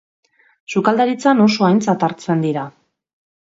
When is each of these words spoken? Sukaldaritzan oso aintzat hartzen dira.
Sukaldaritzan 0.73 1.43
oso 1.45 1.67
aintzat 1.67 2.07
hartzen 2.09 2.43
dira. 2.47 2.65